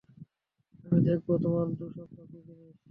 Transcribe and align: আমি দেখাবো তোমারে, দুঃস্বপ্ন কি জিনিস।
আমি 0.85 0.99
দেখাবো 1.05 1.33
তোমারে, 1.43 1.71
দুঃস্বপ্ন 1.79 2.17
কি 2.31 2.39
জিনিস। 2.47 2.75